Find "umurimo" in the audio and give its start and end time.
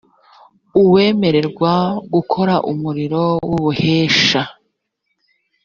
2.71-3.23